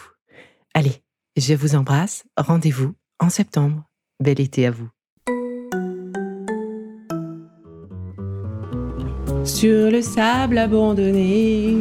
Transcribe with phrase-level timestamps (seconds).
[0.74, 1.04] Allez,
[1.36, 3.84] je vous embrasse, rendez-vous en septembre.
[4.20, 4.90] Bel été à vous.
[9.48, 11.74] Sur le sable abandonné,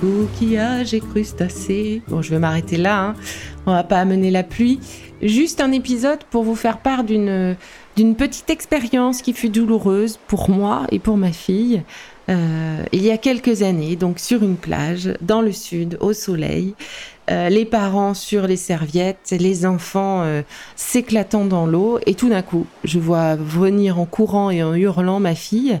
[0.00, 2.00] coquillages et crustacés.
[2.08, 3.08] Bon, je vais m'arrêter là.
[3.08, 3.14] Hein.
[3.66, 4.80] On va pas amener la pluie.
[5.20, 7.56] Juste un épisode pour vous faire part d'une
[7.96, 11.82] d'une petite expérience qui fut douloureuse pour moi et pour ma fille.
[12.30, 16.74] Euh, il y a quelques années, donc sur une plage dans le sud, au soleil,
[17.30, 20.42] euh, les parents sur les serviettes, les enfants euh,
[20.76, 25.20] s'éclatant dans l'eau, et tout d'un coup, je vois venir en courant et en hurlant
[25.20, 25.80] ma fille.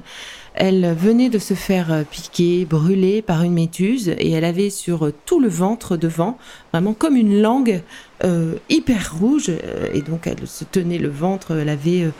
[0.54, 5.12] Elle venait de se faire euh, piquer, brûler par une métuse et elle avait sur
[5.24, 6.38] tout le ventre devant,
[6.72, 7.82] vraiment comme une langue
[8.24, 9.48] euh, hyper rouge.
[9.48, 12.10] Euh, et donc elle se tenait le ventre, elle avait,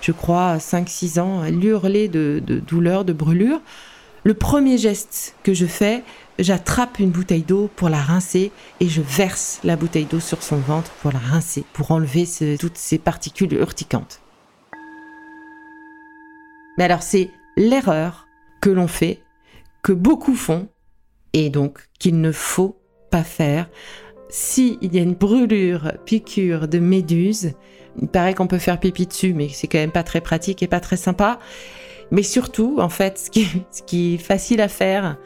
[0.00, 3.60] je crois, 5-6 ans, elle hurlait de, de douleur, de brûlure.
[4.22, 6.02] Le premier geste que je fais,
[6.38, 10.58] j'attrape une bouteille d'eau pour la rincer et je verse la bouteille d'eau sur son
[10.58, 12.26] ventre pour la rincer, pour enlever
[12.58, 14.20] toutes ces particules urticantes.
[16.76, 18.26] Mais alors c'est l'erreur
[18.60, 19.20] que l'on fait,
[19.82, 20.68] que beaucoup font,
[21.32, 23.68] et donc qu'il ne faut pas faire.
[24.28, 27.52] S'il y a une brûlure, piqûre de méduse,
[28.00, 30.68] il paraît qu'on peut faire pipi dessus, mais c'est quand même pas très pratique et
[30.68, 31.38] pas très sympa.
[32.10, 35.16] Mais surtout, en fait, ce qui, ce qui est facile à faire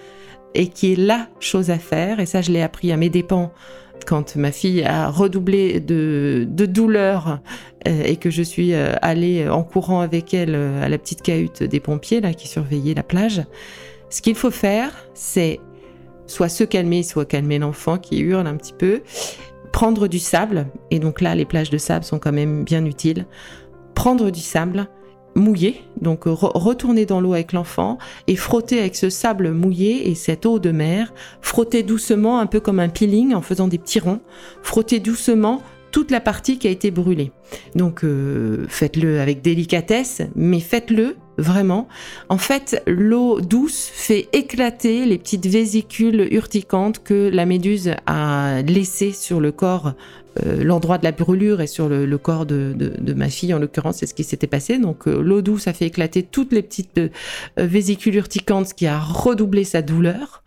[0.55, 3.53] et qui est la chose à faire, et ça je l'ai appris à mes dépens
[4.07, 7.41] quand ma fille a redoublé de, douleur
[7.87, 11.23] euh, et que je suis euh, allée en courant avec elle euh, à la petite
[11.23, 13.43] cahute des pompiers là qui surveillaient la plage,
[14.11, 15.61] ce qu'il faut faire, c'est
[16.27, 19.03] soit se calmer, soit calmer l'enfant qui hurle un petit peu,
[19.73, 23.27] prendre du sable, et donc là les plages de sable sont quand même bien utiles,
[23.95, 24.87] prendre du sable,
[25.35, 30.47] mouillé, donc retourner dans l'eau avec l'enfant et frotter avec ce sable mouillé et cette
[30.47, 34.21] eau de mer, frotter doucement, un peu comme un peeling en faisant des petits ronds,
[34.63, 35.63] frotter doucement
[35.95, 37.31] toute la partie qui a été brûlée.
[37.77, 41.87] Donc euh, faites-le avec délicatesse, mais faites-le vraiment.
[42.29, 49.13] En fait, l'eau douce fait éclater les petites vésicules urticantes que la méduse a laissées
[49.13, 53.55] sur le corps euh, l'endroit de la brûlure et sur le, corps de, ma fille,
[53.55, 54.79] en l'occurrence, c'est ce qui s'était passé.
[54.79, 57.09] Donc euh, l'eau douce a fait éclater toutes les petites euh,
[57.57, 60.43] vésicules urticantes, ce qui a redoublé sa douleur,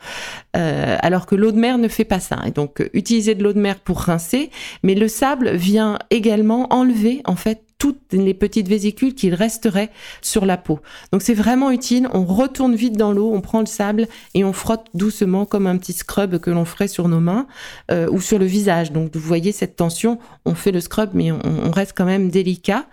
[0.54, 2.40] alors que l'eau de mer ne fait pas ça.
[2.48, 4.50] Et donc utiliser de l'eau de mer pour rincer,
[4.82, 10.46] mais le sable vient également enlever en fait toutes les petites vésicules qu'il resterait sur
[10.46, 10.80] la peau.
[11.12, 12.08] Donc c'est vraiment utile.
[12.14, 15.78] On retourne vite dans l'eau, on prend le sable et on frotte doucement comme un
[15.78, 17.48] petit scrub que l'on ferait sur nos mains
[17.92, 18.92] euh, ou sur le visage.
[18.92, 22.86] Donc vous voyez cette tension, on fait le scrub mais on, reste quand même délicat.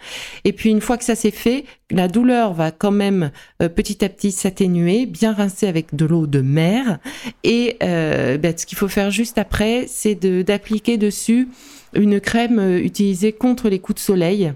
[0.44, 3.30] Et puis une fois que ça s'est fait, la douleur va quand même
[3.62, 6.98] euh, petit à petit s'atténuer, bien rincer avec de l'eau de mer.
[7.44, 11.48] Et euh, ben, ce qu'il faut faire juste après, c'est d'appliquer dessus
[11.94, 14.52] une crème utilisée contre les coups de soleil